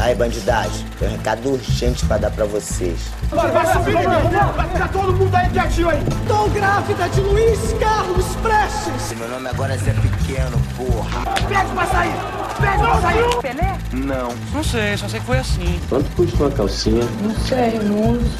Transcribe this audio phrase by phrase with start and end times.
[0.00, 2.98] Aí, bandidagem, tem um recado urgente pra dar pra vocês.
[3.30, 6.00] Vai, vai subir, vai ficar todo mundo aí quietinho aí.
[6.28, 9.18] Tô grávida de Luiz Carlos Prestes.
[9.18, 11.24] Meu nome agora é Zé Pequeno, porra.
[11.48, 12.14] Pede pra sair,
[12.60, 13.36] pede pra sair.
[13.42, 13.78] Pelé?
[13.92, 14.34] Não.
[14.52, 15.80] Não sei, só sei que foi assim.
[15.88, 17.04] Quanto custa uma calcinha?
[17.20, 18.30] Não sei, não uso.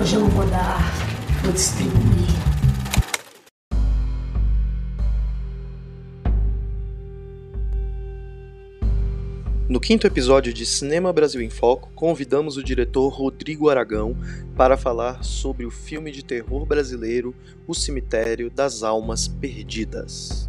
[0.00, 0.92] Hoje eu não vou dar,
[1.42, 2.17] vou distribuir.
[9.68, 14.16] No quinto episódio de Cinema Brasil em Foco, convidamos o diretor Rodrigo Aragão
[14.56, 17.34] para falar sobre o filme de terror brasileiro
[17.66, 20.48] O Cemitério das Almas Perdidas.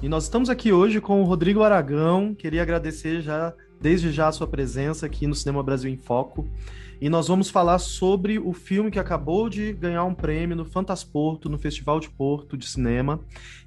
[0.00, 2.36] E nós estamos aqui hoje com o Rodrigo Aragão.
[2.36, 6.48] Queria agradecer já, desde já, a sua presença aqui no Cinema Brasil em Foco.
[7.00, 11.48] E nós vamos falar sobre o filme que acabou de ganhar um prêmio no Fantasporto,
[11.48, 13.18] no Festival de Porto de Cinema,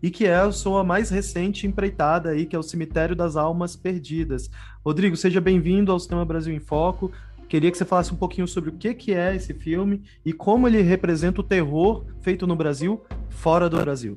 [0.03, 3.75] e que é a sua mais recente empreitada aí, que é o Cemitério das Almas
[3.75, 4.51] Perdidas.
[4.85, 7.11] Rodrigo, seja bem-vindo ao Cinema Brasil em Foco.
[7.49, 10.67] Queria que você falasse um pouquinho sobre o que, que é esse filme e como
[10.67, 14.15] ele representa o terror feito no Brasil, fora do Brasil.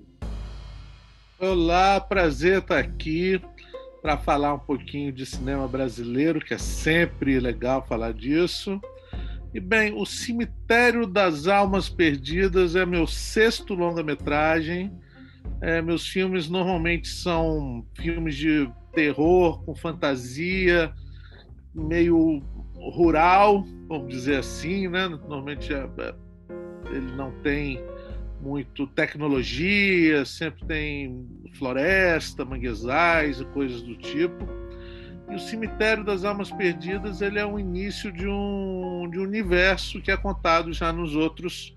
[1.38, 3.40] Olá, prazer estar aqui
[4.02, 8.78] para falar um pouquinho de cinema brasileiro, que é sempre legal falar disso.
[9.56, 14.92] E bem, O Cemitério das Almas Perdidas é meu sexto longa-metragem.
[15.62, 20.92] É, meus filmes normalmente são filmes de terror com fantasia,
[21.74, 22.42] meio
[22.74, 25.08] rural, vamos dizer assim, né?
[25.08, 26.14] Normalmente é, é,
[26.90, 27.82] ele não tem
[28.42, 34.46] muito tecnologia, sempre tem floresta, manguezais e coisas do tipo.
[35.30, 40.00] E o Cemitério das Almas Perdidas ele é o início de um, de um universo
[40.00, 41.74] que é contado já nos outros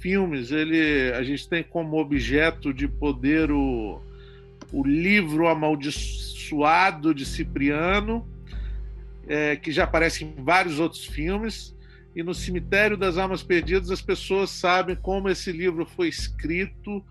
[0.00, 0.52] filmes.
[0.52, 4.00] Ele, a gente tem como objeto de poder o,
[4.72, 8.24] o livro amaldiçoado de Cipriano,
[9.26, 11.74] é, que já aparece em vários outros filmes.
[12.14, 17.04] E no Cemitério das Almas Perdidas as pessoas sabem como esse livro foi escrito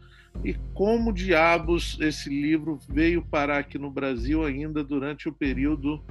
[0.44, 6.04] e como diabos esse livro veio parar aqui no Brasil ainda durante o período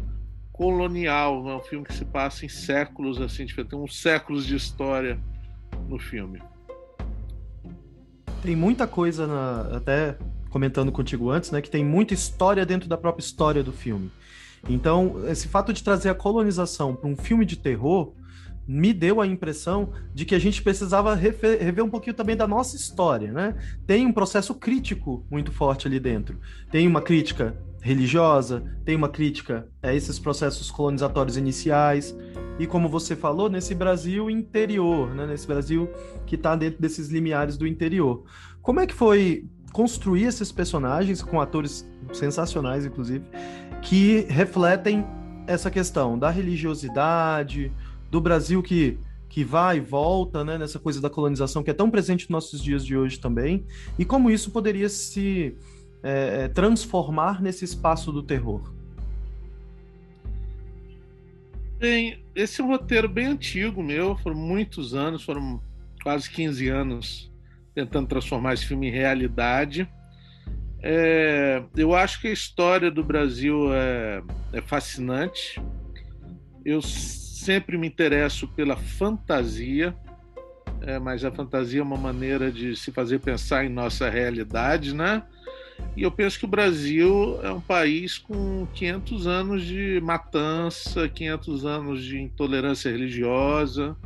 [0.53, 1.49] colonial.
[1.49, 5.19] É um filme que se passa em séculos, assim, tem uns séculos de história
[5.89, 6.41] no filme.
[8.43, 10.17] Tem muita coisa, na, até
[10.51, 14.11] comentando contigo antes, né, que tem muita história dentro da própria história do filme.
[14.69, 18.15] Então, esse fato de trazer a colonização para um filme de terror
[18.67, 22.77] me deu a impressão de que a gente precisava rever, um pouquinho também da nossa
[22.77, 23.55] história, né?
[23.87, 26.39] Tem um processo crítico muito forte ali dentro.
[26.71, 32.17] Tem uma crítica religiosa, tem uma crítica a esses processos colonizatórios iniciais
[32.59, 35.27] e como você falou nesse Brasil interior, né?
[35.27, 35.91] Nesse Brasil
[36.25, 38.25] que está dentro desses limiares do interior.
[38.63, 43.25] Como é que foi construir esses personagens com atores sensacionais, inclusive,
[43.83, 45.05] que refletem
[45.47, 47.73] essa questão da religiosidade,
[48.15, 48.97] do Brasil que,
[49.29, 52.63] que vai e volta, né, nessa coisa da colonização que é tão presente nos nossos
[52.63, 53.67] dias de hoje também,
[53.99, 55.57] e como isso poderia se
[56.01, 58.73] é, transformar nesse espaço do terror.
[61.77, 65.61] Bem, esse é um roteiro bem antigo meu, foram muitos anos, foram
[66.01, 67.33] quase 15 anos
[67.75, 69.89] tentando transformar esse filme em realidade.
[70.81, 74.23] É, eu acho que a história do Brasil é,
[74.53, 75.61] é fascinante.
[76.65, 76.81] Eu
[77.34, 79.95] sempre me interesso pela fantasia,
[80.81, 85.25] é, mas a fantasia é uma maneira de se fazer pensar em nossa realidade, né?
[85.97, 91.67] E eu penso que o Brasil é um país com 500 anos de matança, 500
[91.67, 93.97] anos de intolerância religiosa,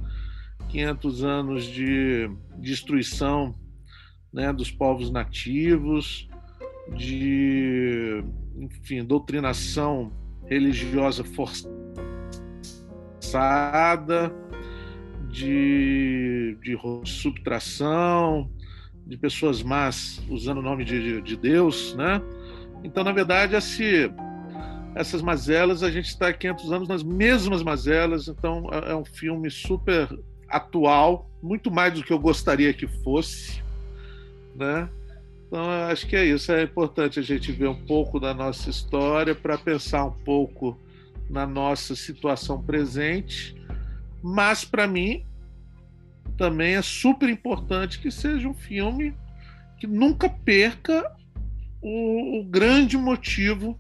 [0.71, 3.55] 500 anos de destruição
[4.33, 6.27] né, dos povos nativos,
[6.97, 8.25] de,
[8.57, 10.11] enfim, doutrinação
[10.47, 11.78] religiosa forçada
[13.29, 14.33] forçada,
[15.29, 18.51] de, de subtração,
[19.07, 22.23] de pessoas más usando o nome de, de, de Deus, né?
[22.83, 24.11] Então, na verdade, esse,
[24.95, 29.05] essas mazelas, a gente está há 500 anos nas mesmas mazelas, então é, é um
[29.05, 30.09] filme super
[30.49, 33.63] atual, muito mais do que eu gostaria que fosse,
[34.55, 34.89] né?
[35.47, 36.53] Então, acho que é isso.
[36.53, 40.79] É importante a gente ver um pouco da nossa história para pensar um pouco
[41.29, 43.55] na nossa situação presente,
[44.23, 45.25] mas para mim
[46.37, 49.15] também é super importante que seja um filme
[49.79, 51.11] que nunca perca
[51.81, 53.79] o, o grande motivo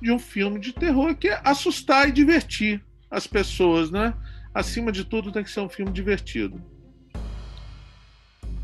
[0.00, 4.14] de um filme de terror, que é assustar e divertir as pessoas, né?
[4.54, 6.62] Acima de tudo, tem que ser um filme divertido.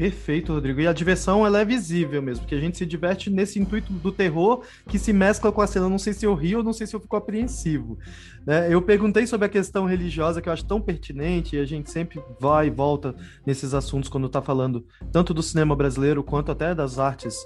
[0.02, 0.80] Perfeito, Rodrigo.
[0.80, 4.10] E a diversão ela é visível mesmo, porque a gente se diverte nesse intuito do
[4.10, 5.88] terror que se mescla com a cena.
[5.88, 7.96] Não sei se eu rio ou não sei se eu fico apreensivo.
[8.44, 8.66] Né?
[8.68, 12.20] Eu perguntei sobre a questão religiosa que eu acho tão pertinente e a gente sempre
[12.40, 13.14] vai e volta
[13.46, 17.36] nesses assuntos quando está falando tanto do cinema brasileiro quanto até das artes,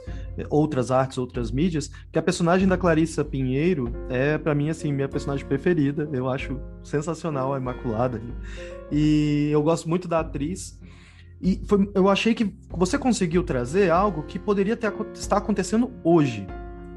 [0.48, 5.10] outras artes, outras mídias, que a personagem da Clarissa Pinheiro é para mim assim minha
[5.10, 6.08] personagem preferida.
[6.10, 8.18] Eu acho sensacional a Imaculada
[8.90, 10.80] e eu gosto muito da atriz.
[11.40, 16.46] E foi, eu achei que você conseguiu trazer algo que poderia ter, estar acontecendo hoje,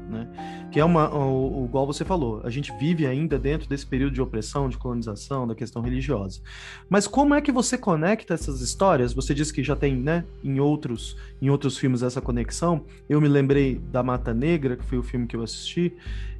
[0.08, 0.28] né?
[0.70, 4.12] Que é uma, o, o, igual você falou, a gente vive ainda dentro desse período
[4.14, 6.40] de opressão, de colonização, da questão religiosa.
[6.88, 9.12] Mas como é que você conecta essas histórias?
[9.12, 12.84] Você disse que já tem, né, em outros, em outros filmes essa conexão.
[13.08, 15.94] Eu me lembrei da Mata Negra, que foi o filme que eu assisti,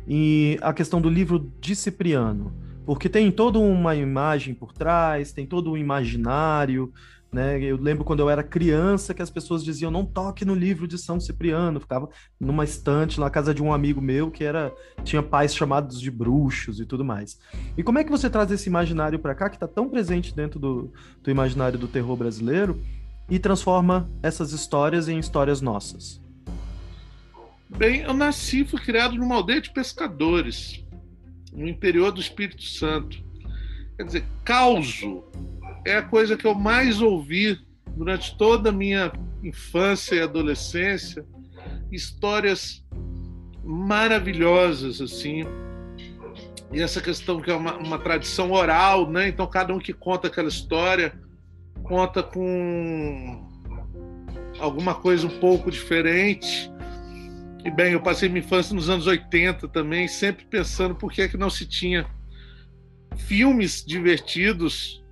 [0.08, 2.52] e a questão do livro de Cipriano,
[2.84, 6.92] porque tem toda uma imagem por trás, tem todo um imaginário,
[7.32, 7.62] né?
[7.62, 10.98] Eu lembro quando eu era criança que as pessoas diziam não toque no livro de
[10.98, 14.72] São Cipriano, ficava numa estante na casa de um amigo meu que era
[15.04, 17.38] tinha pais chamados de bruxos e tudo mais.
[17.76, 20.58] E como é que você traz esse imaginário para cá que está tão presente dentro
[20.58, 20.92] do,
[21.22, 22.80] do imaginário do terror brasileiro
[23.28, 26.20] e transforma essas histórias em histórias nossas?
[27.68, 30.84] Bem, eu nasci fui criado numa aldeia de pescadores
[31.52, 33.22] no interior do Espírito Santo.
[33.96, 35.22] Quer dizer, causo
[35.84, 37.58] é a coisa que eu mais ouvi
[37.96, 39.12] durante toda a minha
[39.42, 41.24] infância e adolescência.
[41.90, 42.84] Histórias
[43.64, 45.44] maravilhosas, assim.
[46.72, 49.28] E essa questão que é uma, uma tradição oral, né?
[49.28, 51.12] Então, cada um que conta aquela história
[51.82, 53.48] conta com
[54.60, 56.70] alguma coisa um pouco diferente.
[57.64, 61.28] E bem, eu passei minha infância nos anos 80 também, sempre pensando por que, é
[61.28, 62.06] que não se tinha
[63.16, 65.04] filmes divertidos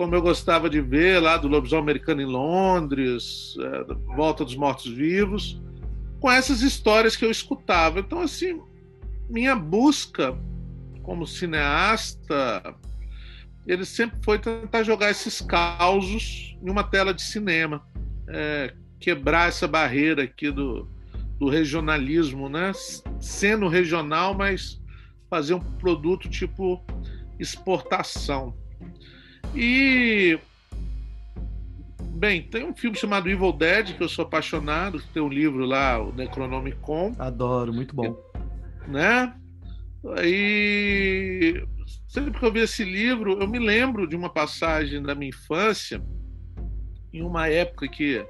[0.00, 5.60] como eu gostava de ver lá do Lobisomem Americano em Londres, é, Volta dos Mortos-Vivos,
[6.18, 8.00] com essas histórias que eu escutava.
[8.00, 8.62] Então, assim,
[9.28, 10.34] minha busca
[11.02, 12.74] como cineasta,
[13.66, 17.86] ele sempre foi tentar jogar esses causos em uma tela de cinema,
[18.26, 20.88] é, quebrar essa barreira aqui do,
[21.38, 22.72] do regionalismo, né?
[23.20, 24.80] Sendo regional, mas
[25.28, 26.82] fazer um produto tipo
[27.38, 28.58] exportação.
[29.54, 30.38] E.
[32.12, 35.64] Bem, tem um filme chamado Evil Dead, que eu sou apaixonado, que tem um livro
[35.64, 37.14] lá, o Necronomicon.
[37.18, 38.14] Adoro, muito bom.
[38.86, 39.34] Né?
[40.18, 41.64] Aí,
[42.06, 46.02] sempre que eu vi esse livro, eu me lembro de uma passagem da minha infância,
[47.12, 48.24] em uma época que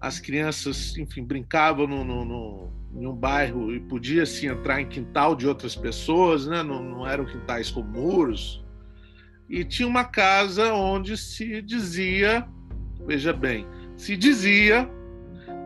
[0.00, 4.88] as crianças, enfim, brincavam no, no, no, em um bairro e podia se entrar em
[4.88, 6.62] quintal de outras pessoas, né?
[6.62, 8.64] não, não eram quintais com muros
[9.48, 12.46] e tinha uma casa onde se dizia,
[13.06, 13.66] veja bem,
[13.96, 14.88] se dizia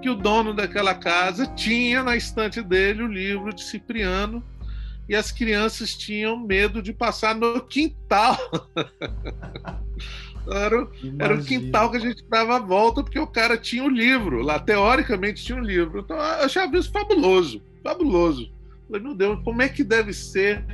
[0.01, 4.43] que o dono daquela casa tinha na estante dele o livro de Cipriano
[5.09, 8.37] e as crianças tinham medo de passar no quintal.
[10.47, 10.89] era,
[11.19, 14.43] era o quintal que a gente dava a volta porque o cara tinha o livro,
[14.43, 16.01] lá teoricamente tinha um livro.
[16.01, 18.53] Então eu achava isso fabuloso, fabuloso.
[18.87, 20.65] Falei, meu Deus, como é que deve ser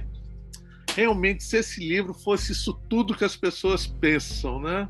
[0.98, 4.88] realmente se esse livro fosse isso tudo que as pessoas pensam, né?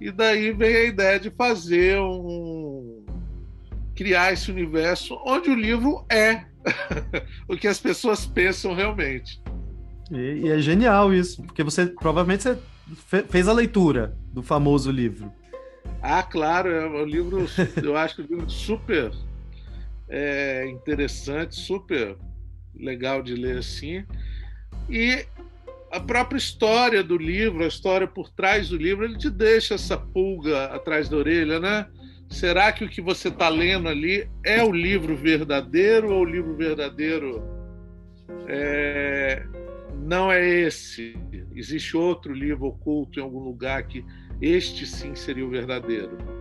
[0.00, 3.04] E daí veio a ideia de fazer um
[3.94, 6.46] criar esse universo onde o livro é
[7.46, 9.40] o que as pessoas pensam realmente.
[10.10, 12.42] E, e, é genial isso, porque você provavelmente
[12.88, 15.32] você fez a leitura do famoso livro.
[16.02, 17.46] Ah, claro, é um livro,
[17.80, 19.12] eu acho um livro super
[20.08, 22.16] é, interessante, super
[22.74, 24.04] legal de ler assim.
[24.90, 25.24] E
[25.90, 29.96] a própria história do livro, a história por trás do livro, ele te deixa essa
[29.96, 31.86] pulga atrás da orelha, né?
[32.28, 36.54] Será que o que você está lendo ali é o livro verdadeiro ou o livro
[36.54, 37.42] verdadeiro
[38.46, 39.44] é...
[40.04, 41.16] não é esse?
[41.54, 44.04] Existe outro livro oculto em algum lugar que
[44.40, 46.39] este sim seria o verdadeiro?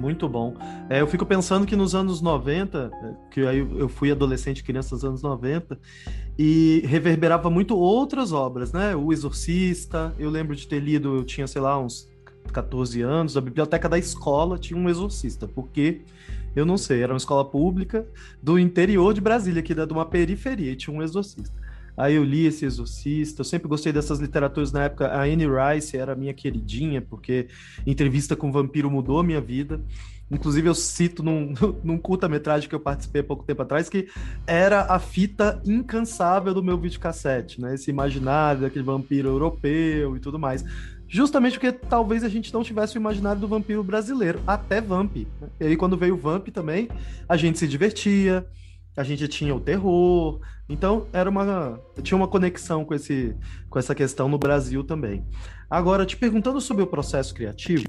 [0.00, 0.56] Muito bom.
[0.88, 2.90] É, eu fico pensando que nos anos 90,
[3.30, 5.78] que aí eu fui adolescente, criança nos anos 90,
[6.38, 8.96] e reverberava muito outras obras, né?
[8.96, 12.08] O Exorcista, eu lembro de ter lido, eu tinha, sei lá, uns
[12.50, 16.00] 14 anos, a biblioteca da escola tinha um exorcista, porque
[16.56, 18.06] eu não sei, era uma escola pública
[18.42, 21.59] do interior de Brasília, que era de uma periferia, e tinha um exorcista.
[22.00, 25.08] Aí eu li esse Exorcista, eu sempre gostei dessas literaturas na época.
[25.08, 27.48] A Anne Rice era minha queridinha, porque
[27.86, 29.78] entrevista com vampiro mudou a minha vida.
[30.30, 31.52] Inclusive, eu cito num,
[31.84, 34.08] num curta-metragem que eu participei há pouco tempo atrás, que
[34.46, 37.74] era a fita incansável do meu videocassete, né?
[37.74, 40.64] Esse imaginário daquele vampiro europeu e tudo mais.
[41.06, 45.16] justamente porque talvez a gente não tivesse o imaginário do vampiro brasileiro, até Vamp.
[45.16, 45.48] Né?
[45.60, 46.88] E aí, quando veio o Vamp também,
[47.28, 48.46] a gente se divertia,
[48.96, 53.36] a gente tinha o terror, então era uma tinha uma conexão com esse
[53.68, 55.24] com essa questão no Brasil também.
[55.68, 57.84] Agora, te perguntando sobre o processo criativo,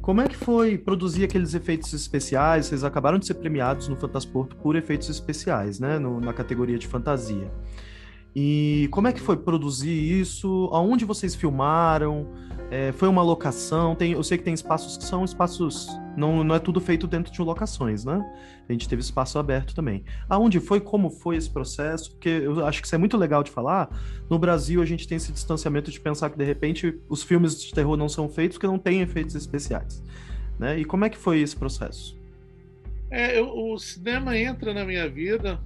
[0.00, 2.66] como é que foi produzir aqueles efeitos especiais?
[2.66, 6.86] Vocês acabaram de ser premiados no Fantasporto por efeitos especiais, né, no, na categoria de
[6.86, 7.50] fantasia.
[8.34, 10.68] E como é que foi produzir isso?
[10.72, 12.28] Aonde vocês filmaram?
[12.70, 13.96] É, foi uma locação?
[13.96, 15.88] Tem, eu sei que tem espaços que são espaços.
[16.16, 18.24] Não, não é tudo feito dentro de locações, né?
[18.68, 20.04] A gente teve espaço aberto também.
[20.28, 20.80] Aonde foi?
[20.80, 22.12] Como foi esse processo?
[22.12, 23.88] Porque eu acho que isso é muito legal de falar.
[24.28, 27.74] No Brasil, a gente tem esse distanciamento de pensar que, de repente, os filmes de
[27.74, 30.00] terror não são feitos porque não tem efeitos especiais.
[30.56, 30.78] Né?
[30.78, 32.16] E como é que foi esse processo?
[33.10, 35.58] É, eu, o cinema entra na minha vida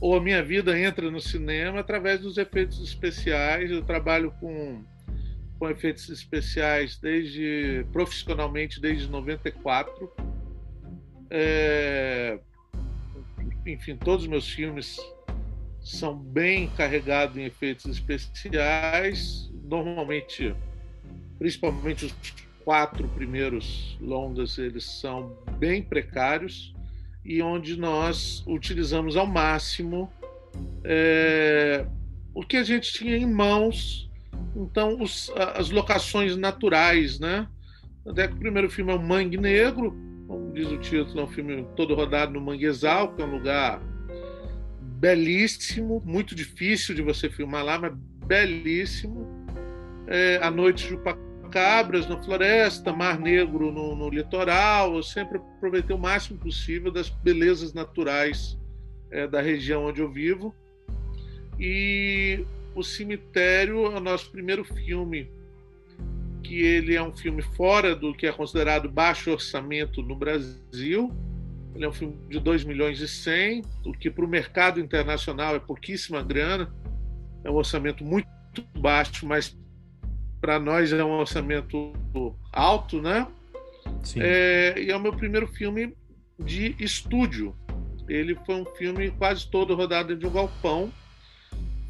[0.00, 3.70] ou a minha vida entra no cinema através dos efeitos especiais.
[3.70, 4.82] Eu trabalho com,
[5.58, 10.10] com efeitos especiais desde profissionalmente desde 94.
[11.28, 12.40] É,
[13.66, 14.98] enfim, todos os meus filmes
[15.82, 19.50] são bem carregados em efeitos especiais.
[19.64, 20.54] Normalmente,
[21.38, 22.14] principalmente os
[22.64, 26.74] quatro primeiros longas, eles são bem precários
[27.30, 30.12] e onde nós utilizamos ao máximo
[30.82, 31.86] é,
[32.34, 34.10] o que a gente tinha em mãos.
[34.56, 37.46] Então, os, as locações naturais, né?
[38.04, 39.96] Até que o primeiro filme é o Mangue Negro,
[40.26, 43.80] como diz o título, é um filme todo rodado no Manguezal, que é um lugar
[44.98, 47.94] belíssimo, muito difícil de você filmar lá, mas
[48.26, 49.24] belíssimo.
[50.08, 50.96] É, a Noite de
[51.50, 54.94] cabras na floresta, Mar Negro no, no, litoral.
[54.94, 58.58] Eu sempre aproveitei o máximo possível das belezas naturais
[59.10, 60.54] é, da região onde eu vivo.
[61.58, 65.30] E o cemitério é o nosso primeiro filme,
[66.42, 71.12] que ele é um filme fora do que é considerado baixo orçamento no Brasil.
[71.74, 75.54] Ele é um filme de 2 milhões e 100, o que para o mercado internacional
[75.54, 76.72] é pouquíssima grana.
[77.44, 78.28] É um orçamento muito
[78.78, 79.56] baixo, mas
[80.40, 81.92] para nós é um orçamento
[82.52, 83.26] alto, né?
[84.02, 84.20] Sim.
[84.22, 85.94] É, e é o meu primeiro filme
[86.38, 87.54] de estúdio.
[88.08, 90.92] Ele foi um filme quase todo rodado de um galpão.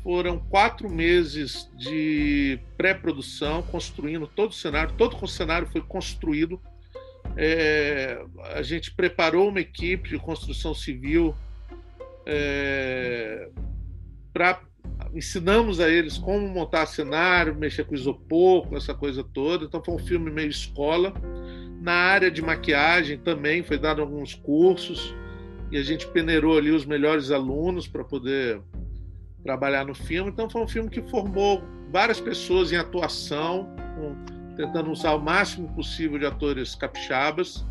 [0.02, 4.94] Foram quatro meses de pré-produção, construindo todo o cenário.
[4.96, 6.60] Todo o cenário foi construído.
[7.36, 8.22] É,
[8.54, 11.34] a gente preparou uma equipe de construção civil
[12.26, 13.48] é,
[14.32, 14.60] para
[15.14, 19.64] ensinamos a eles como montar cenário, mexer com isopor, com essa coisa toda.
[19.64, 21.12] Então foi um filme meio escola.
[21.80, 25.14] Na área de maquiagem também foi dado alguns cursos
[25.70, 28.60] e a gente peneirou ali os melhores alunos para poder
[29.42, 30.30] trabalhar no filme.
[30.30, 35.68] Então foi um filme que formou várias pessoas em atuação, com, tentando usar o máximo
[35.74, 37.64] possível de atores capixabas.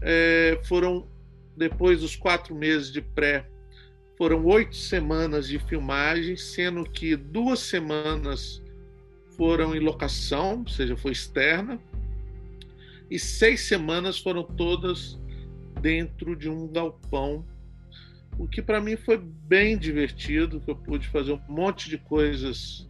[0.00, 1.06] É, foram
[1.56, 3.51] depois dos quatro meses de pré
[4.16, 8.62] foram oito semanas de filmagem, sendo que duas semanas
[9.36, 11.80] foram em locação, ou seja, foi externa,
[13.10, 15.18] e seis semanas foram todas
[15.80, 17.44] dentro de um galpão,
[18.38, 22.88] o que para mim foi bem divertido, que eu pude fazer um monte de coisas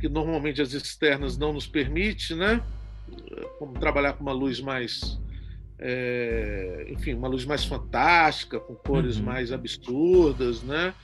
[0.00, 2.60] que normalmente as externas não nos permite, né?
[3.58, 5.20] Como trabalhar com uma luz mais
[5.84, 9.24] é, enfim, uma luz mais fantástica, com cores uhum.
[9.24, 10.94] mais absurdas, né?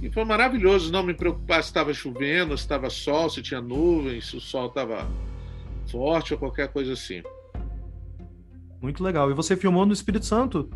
[0.00, 4.30] E foi maravilhoso não me preocupar se estava chovendo, se estava sol, se tinha nuvens,
[4.30, 5.06] se o sol estava
[5.90, 7.22] forte ou qualquer coisa assim.
[8.80, 9.30] Muito legal.
[9.30, 10.70] E você filmou no Espírito Santo?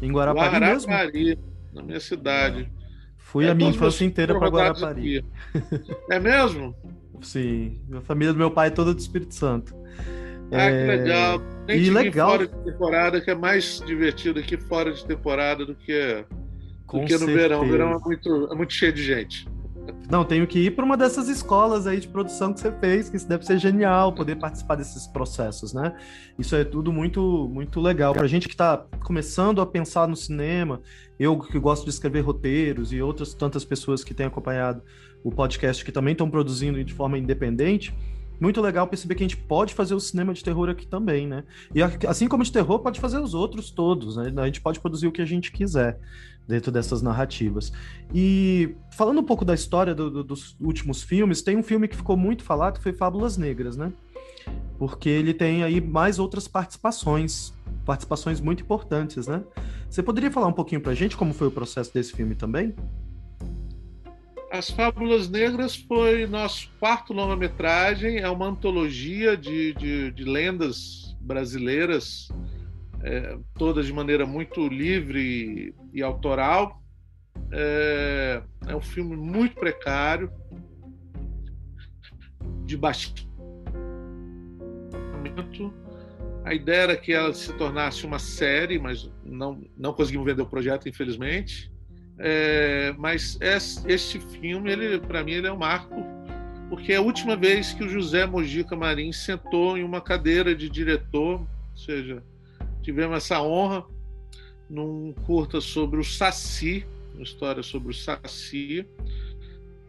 [0.00, 1.44] Em Guarapari, Guarapari mesmo?
[1.74, 2.70] na minha cidade.
[3.18, 5.24] Fui é, a minha infância inteira para Guarapari.
[6.08, 6.72] É mesmo?
[7.20, 7.80] Sim.
[7.92, 9.74] A família do meu pai é toda do Espírito Santo.
[10.52, 10.80] Ah, é...
[10.80, 11.42] que legal.
[11.66, 12.30] Nem e legal.
[12.30, 16.24] fora de temporada, que é mais divertido aqui fora de temporada do que,
[16.86, 17.62] do que no verão.
[17.62, 19.48] O verão é muito, é muito cheio de gente.
[20.10, 23.16] Não, tenho que ir para uma dessas escolas aí de produção que você fez, que
[23.16, 25.94] isso deve ser genial, poder participar desses processos, né?
[26.38, 28.12] Isso é tudo muito, muito legal.
[28.12, 30.80] Para gente que está começando a pensar no cinema,
[31.18, 34.82] eu que gosto de escrever roteiros e outras tantas pessoas que têm acompanhado
[35.24, 37.92] o podcast que também estão produzindo de forma independente,
[38.40, 41.44] muito legal perceber que a gente pode fazer o cinema de terror aqui também, né?
[41.74, 44.32] E assim como de terror, pode fazer os outros todos, né?
[44.36, 45.98] A gente pode produzir o que a gente quiser
[46.46, 47.72] dentro dessas narrativas.
[48.14, 51.96] E falando um pouco da história do, do, dos últimos filmes, tem um filme que
[51.96, 53.92] ficou muito falado que foi Fábulas Negras, né?
[54.78, 57.52] Porque ele tem aí mais outras participações,
[57.84, 59.42] participações muito importantes, né?
[59.90, 62.74] Você poderia falar um pouquinho pra gente como foi o processo desse filme também?
[64.56, 72.28] As Fábulas Negras foi nosso quarto longa-metragem, é uma antologia de, de, de lendas brasileiras,
[73.02, 75.20] é, todas de maneira muito livre
[75.92, 76.82] e, e autoral.
[77.52, 80.32] É, é, um filme muito precário,
[82.64, 83.12] de baixo
[86.46, 90.46] a ideia era que ela se tornasse uma série, mas não, não conseguimos vender o
[90.46, 91.72] projeto, infelizmente.
[92.18, 95.94] É, mas este filme, ele para mim, ele é um marco,
[96.68, 100.68] porque é a última vez que o José Mojica Marins sentou em uma cadeira de
[100.68, 102.22] diretor, ou seja,
[102.82, 103.84] tivemos essa honra
[104.68, 108.86] num curta sobre o Saci, uma história sobre o Saci.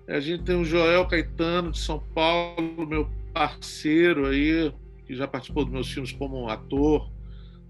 [0.08, 4.72] A gente tem o Joel Caetano de São Paulo, meu parceiro aí,
[5.06, 7.10] que já participou dos meus filmes como ator,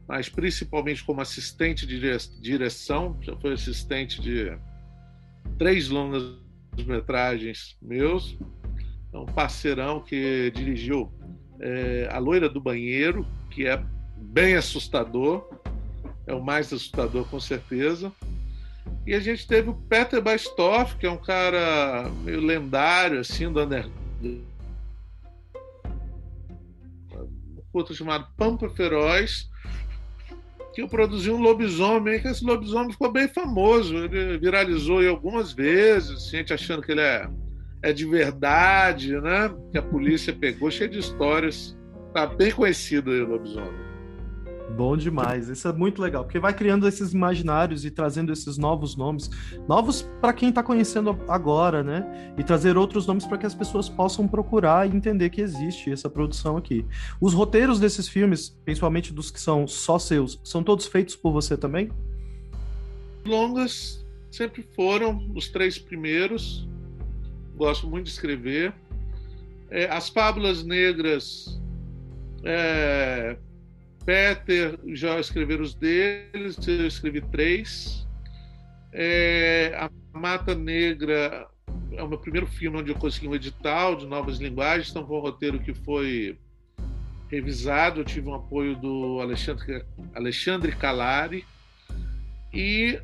[0.08, 2.00] mas principalmente como assistente de
[2.40, 4.58] direção, já foi assistente de
[5.58, 6.24] três longas
[6.86, 8.38] metragens meus,
[9.12, 11.12] é um parceirão que dirigiu
[11.60, 13.84] é, A Loira do Banheiro, que é
[14.16, 15.50] bem assustador,
[16.26, 18.12] é o mais assustador com certeza.
[19.06, 23.62] E a gente teve o Peter Bastoff, que é um cara meio lendário, assim, do
[23.62, 24.08] underground
[27.78, 29.50] outro chamado Pampa Feroz,
[30.78, 33.98] que eu produzi um lobisomem, que esse lobisomem ficou bem famoso.
[33.98, 37.28] Ele viralizou algumas vezes, gente achando que ele é,
[37.82, 39.52] é de verdade, né?
[39.72, 41.76] Que a polícia pegou, cheio de histórias.
[42.14, 43.74] Tá bem conhecido aí o lobisomem.
[44.76, 48.96] Bom demais, isso é muito legal, porque vai criando esses imaginários e trazendo esses novos
[48.98, 49.30] nomes,
[49.68, 52.34] novos para quem está conhecendo agora, né?
[52.38, 56.10] E trazer outros nomes para que as pessoas possam procurar e entender que existe essa
[56.10, 56.86] produção aqui.
[57.20, 61.56] Os roteiros desses filmes, principalmente dos que são só seus, são todos feitos por você
[61.56, 61.90] também?
[63.26, 66.68] Longas sempre foram os três primeiros.
[67.56, 68.74] Gosto muito de escrever.
[69.70, 71.60] É, as Fábulas Negras
[72.44, 73.38] é,
[74.08, 78.08] Peter já escreveram os deles, eu escrevi três.
[78.94, 81.46] É, a Mata Negra
[81.92, 85.18] é o meu primeiro filme onde eu consegui um edital de novas linguagens, então foi
[85.18, 86.40] um roteiro que foi
[87.30, 89.84] revisado, eu tive um apoio do Alexandre,
[90.16, 91.44] Alexandre Calari.
[92.54, 93.02] E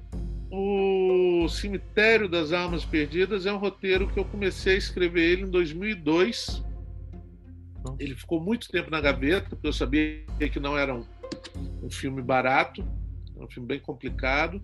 [0.50, 5.52] o Cemitério das Almas Perdidas é um roteiro que eu comecei a escrever ele em
[5.52, 6.64] 2002
[8.00, 11.06] ele ficou muito tempo na gaveta, porque eu sabia que não era um,
[11.82, 12.86] um filme barato,
[13.36, 14.62] um filme bem complicado.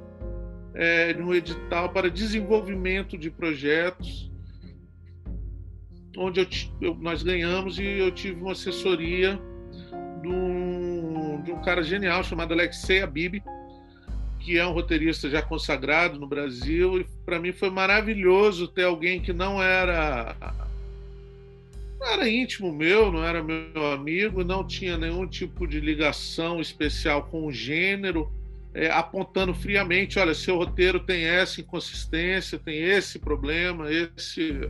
[0.75, 4.31] é, no edital para desenvolvimento de projetos,
[6.17, 6.47] onde eu,
[6.81, 9.39] eu, nós ganhamos e eu tive uma assessoria
[10.21, 13.43] de um, de um cara genial chamado Alexei Abib,
[14.43, 19.21] que é um roteirista já consagrado no Brasil, e para mim foi maravilhoso ter alguém
[19.21, 20.37] que não era
[21.99, 27.23] não era íntimo meu, não era meu amigo, não tinha nenhum tipo de ligação especial
[27.25, 28.29] com o gênero,
[28.75, 34.69] é, apontando friamente, olha, seu roteiro tem essa inconsistência, tem esse problema, esse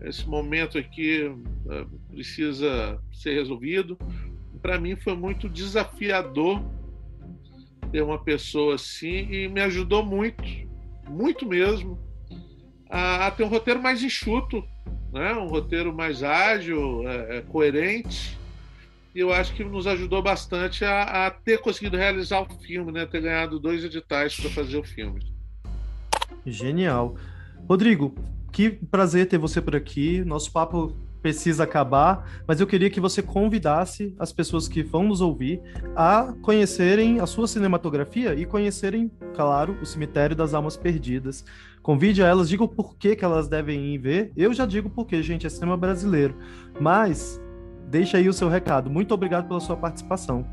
[0.00, 1.32] esse momento aqui
[1.70, 3.96] é, precisa ser resolvido.
[4.60, 6.60] Para mim foi muito desafiador
[7.92, 10.42] ter uma pessoa assim e me ajudou muito,
[11.08, 11.98] muito mesmo,
[12.90, 14.64] a, a ter um roteiro mais enxuto,
[15.12, 15.34] né?
[15.34, 18.38] um roteiro mais ágil, é, é, coerente.
[19.14, 23.04] E eu acho que nos ajudou bastante a, a, ter conseguido realizar o filme, né?
[23.04, 25.20] ter ganhado dois editais para fazer o filme.
[26.46, 27.14] Genial.
[27.68, 28.14] Rodrigo,
[28.50, 30.24] que prazer ter você por aqui.
[30.24, 35.20] Nosso papo precisa acabar, mas eu queria que você convidasse as pessoas que vão nos
[35.20, 35.62] ouvir
[35.94, 41.44] a conhecerem a sua cinematografia e conhecerem, claro, o Cemitério das Almas Perdidas.
[41.80, 44.32] Convide a elas, diga o porquê que elas devem ir ver.
[44.36, 46.36] Eu já digo porque, gente, é cinema brasileiro.
[46.80, 47.40] Mas
[47.88, 48.90] deixa aí o seu recado.
[48.90, 50.46] Muito obrigado pela sua participação.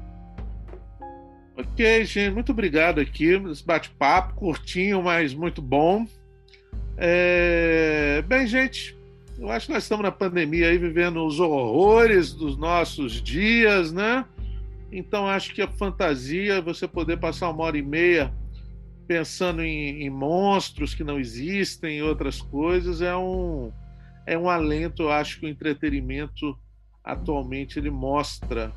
[1.57, 3.33] Ok, gente, muito obrigado aqui.
[3.51, 6.05] Esse bate-papo curtinho, mas muito bom.
[6.97, 8.23] É...
[8.27, 8.98] Bem, gente,
[9.39, 14.25] eu acho que nós estamos na pandemia aí vivendo os horrores dos nossos dias, né?
[14.91, 18.33] Então acho que a fantasia, você poder passar uma hora e meia
[19.07, 23.71] pensando em, em monstros que não existem outras coisas, é um,
[24.25, 25.03] é um alento.
[25.03, 26.57] Eu acho que o entretenimento
[27.03, 28.71] atualmente ele mostra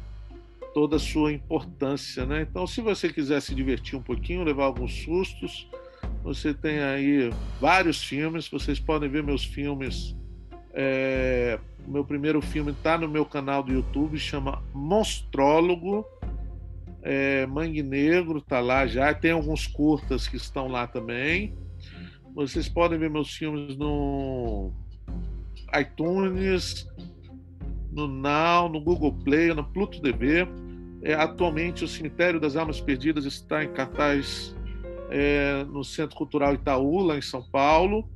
[0.73, 2.47] toda a sua importância, né?
[2.49, 5.69] Então, se você quiser se divertir um pouquinho, levar alguns sustos,
[6.23, 8.49] você tem aí vários filmes.
[8.49, 10.17] Vocês podem ver meus filmes
[10.75, 16.07] é, meu primeiro filme está no meu canal do YouTube, chama Monstrólogo.
[17.03, 21.55] É, Mangue Negro está lá já, tem alguns curtas que estão lá também.
[22.35, 24.73] Vocês podem ver meus filmes no
[25.79, 26.89] iTunes,
[27.91, 30.47] no Now, no Google Play, no Pluto TV.
[31.03, 34.55] É, atualmente, o Cemitério das Almas Perdidas está em cartaz
[35.11, 38.09] é, no Centro Cultural Itaú, lá em São Paulo.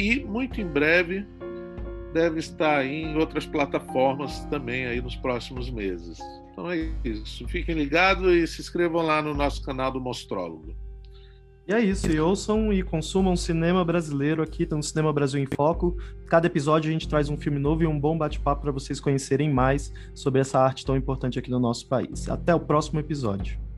[0.00, 1.26] E muito em breve
[2.14, 6.18] deve estar em outras plataformas também aí nos próximos meses.
[6.50, 7.46] Então é isso.
[7.46, 10.74] Fiquem ligados e se inscrevam lá no nosso canal do Mostrólogo.
[11.68, 15.94] E é isso, e ouçam e consumam cinema brasileiro aqui, no Cinema Brasil em Foco.
[16.26, 19.52] Cada episódio a gente traz um filme novo e um bom bate-papo para vocês conhecerem
[19.52, 22.26] mais sobre essa arte tão importante aqui no nosso país.
[22.26, 23.69] Até o próximo episódio.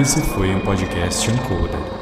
[0.00, 1.97] Esse foi um podcast Encoder.